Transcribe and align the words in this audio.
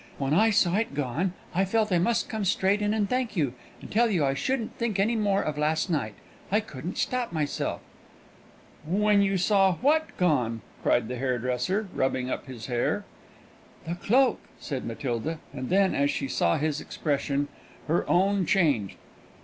When 0.17 0.33
I 0.33 0.49
saw 0.49 0.77
it 0.77 0.95
gone, 0.95 1.33
I 1.53 1.63
felt 1.63 1.91
I 1.91 1.99
must 1.99 2.27
come 2.27 2.43
straight 2.43 2.81
in 2.81 2.91
and 2.91 3.07
thank 3.07 3.35
you, 3.37 3.53
and 3.81 3.91
tell 3.91 4.09
you 4.09 4.25
I 4.25 4.33
shouldn't 4.33 4.75
think 4.75 4.97
any 4.99 5.15
more 5.15 5.43
of 5.43 5.59
last 5.59 5.91
night. 5.91 6.15
I 6.51 6.59
couldn't 6.59 6.97
stop 6.97 7.31
myself." 7.31 7.81
"When 8.83 9.21
you 9.21 9.37
saw 9.37 9.75
what 9.75 10.17
gone?" 10.17 10.63
cried 10.81 11.07
the 11.07 11.17
hairdresser, 11.17 11.87
rubbing 11.93 12.31
up 12.31 12.47
his 12.47 12.65
hair. 12.65 13.05
"The 13.85 13.93
cloak," 13.93 14.39
said 14.59 14.85
Matilda; 14.85 15.37
and 15.53 15.69
then, 15.69 15.93
as 15.93 16.09
she 16.09 16.27
saw 16.27 16.57
his 16.57 16.81
expression, 16.81 17.47
her 17.87 18.03
own 18.09 18.47
changed. 18.47 18.97